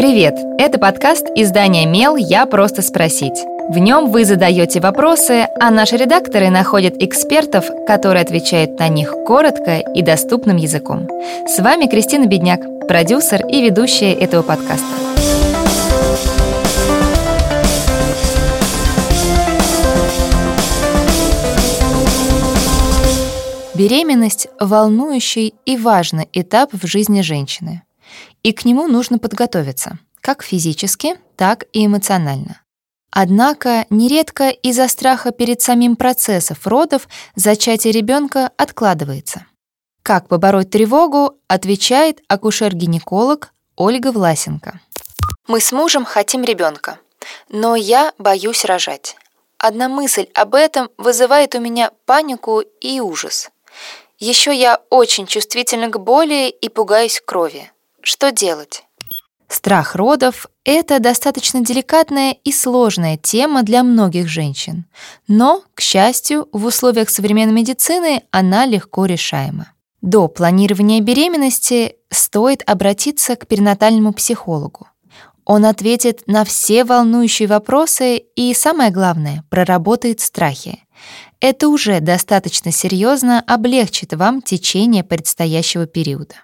[0.00, 0.34] Привет!
[0.56, 2.16] Это подкаст издания «Мел.
[2.16, 3.38] Я просто спросить».
[3.68, 9.76] В нем вы задаете вопросы, а наши редакторы находят экспертов, которые отвечают на них коротко
[9.76, 11.06] и доступным языком.
[11.46, 14.86] С вами Кристина Бедняк, продюсер и ведущая этого подкаста.
[23.74, 27.82] Беременность– волнующий и важный этап в жизни женщины–
[28.42, 32.62] и к нему нужно подготовиться, как физически, так и эмоционально.
[33.10, 39.46] Однако нередко из-за страха перед самим процессом родов зачатие ребенка откладывается.
[40.02, 44.80] Как побороть тревогу, отвечает акушер-гинеколог Ольга Власенко.
[45.48, 46.98] Мы с мужем хотим ребенка,
[47.48, 49.16] но я боюсь рожать.
[49.58, 53.50] Одна мысль об этом вызывает у меня панику и ужас.
[54.18, 57.70] Еще я очень чувствительна к боли и пугаюсь крови.
[58.02, 58.84] Что делать?
[59.48, 64.86] Страх родов– это достаточно деликатная и сложная тема для многих женщин.
[65.26, 69.72] Но, к счастью, в условиях современной медицины она легко решаема.
[70.02, 74.86] До планирования беременности стоит обратиться к перинатальному психологу.
[75.44, 80.84] Он ответит на все волнующие вопросы и, самое главное, проработает страхи.
[81.40, 86.36] Это уже достаточно серьезно облегчит вам течение предстоящего периода.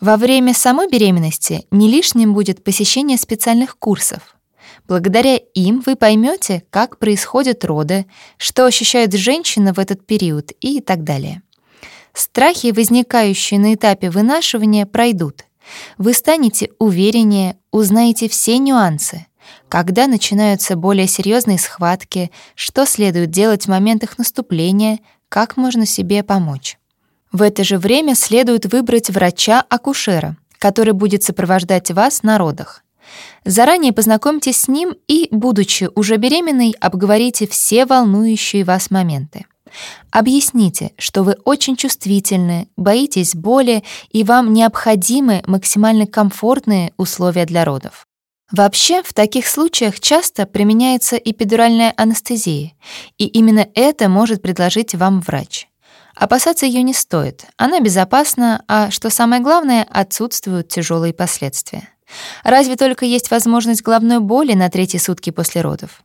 [0.00, 4.36] Во время самой беременности не лишним будет посещение специальных курсов.
[4.86, 11.04] Благодаря им вы поймете, как происходят роды, что ощущает женщина в этот период и так
[11.04, 11.42] далее.
[12.12, 15.44] Страхи, возникающие на этапе вынашивания, пройдут.
[15.96, 19.26] Вы станете увереннее, узнаете все нюансы,
[19.68, 26.22] когда начинаются более серьезные схватки, что следует делать в момент их наступления, как можно себе
[26.22, 26.78] помочь.
[27.34, 32.84] В это же время следует выбрать врача-акушера, который будет сопровождать вас на родах.
[33.44, 39.46] Заранее познакомьтесь с ним и, будучи уже беременной, обговорите все волнующие вас моменты.
[40.12, 48.06] Объясните, что вы очень чувствительны, боитесь боли и вам необходимы максимально комфортные условия для родов.
[48.52, 52.74] Вообще, в таких случаях часто применяется эпидуральная анестезия,
[53.18, 55.66] и именно это может предложить вам врач.
[56.14, 57.46] Опасаться ее не стоит.
[57.56, 61.88] Она безопасна, а, что самое главное, отсутствуют тяжелые последствия.
[62.44, 66.02] Разве только есть возможность головной боли на третьи сутки после родов.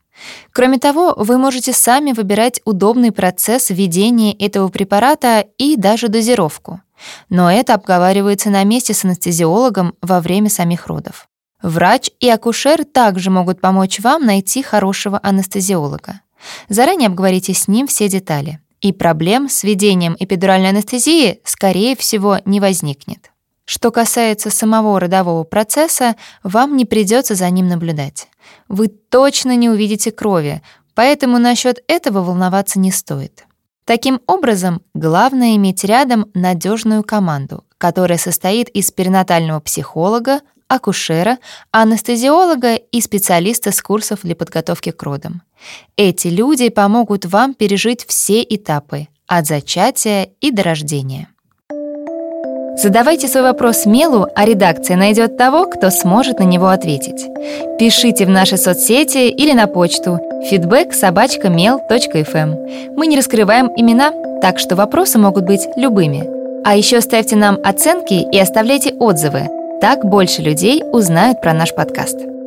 [0.52, 6.81] Кроме того, вы можете сами выбирать удобный процесс введения этого препарата и даже дозировку.
[7.30, 11.30] Но это обговаривается на месте с анестезиологом во время самих родов.
[11.62, 16.22] Врач и акушер также могут помочь вам найти хорошего анестезиолога.
[16.68, 22.59] Заранее обговорите с ним все детали и проблем с введением эпидуральной анестезии, скорее всего, не
[22.59, 23.31] возникнет.
[23.66, 28.28] Что касается самого родового процесса, вам не придется за ним наблюдать.
[28.68, 30.63] Вы точно не увидите крови,
[30.95, 33.45] поэтому насчет этого волноваться не стоит.
[33.85, 41.40] Таким образом, главное иметь рядом надежную команду, которая состоит из перинатального психолога, акушера,
[41.72, 45.41] анестезиолога и специалиста с курсов для подготовки к родам.
[45.97, 51.28] Эти люди помогут вам пережить все этапы от зачатия и до рождения.
[52.81, 57.28] Задавайте свой вопрос Мелу, а редакция найдет того, кто сможет на него ответить.
[57.78, 60.18] Пишите в наши соцсети или на почту
[60.50, 60.94] feedback
[62.34, 62.96] эм.
[62.96, 66.24] Мы не раскрываем имена, так что вопросы могут быть любыми.
[66.63, 69.50] А еще ставьте нам оценки и оставляйте отзывы–
[69.81, 72.38] так больше людей узнают про наш подкаст.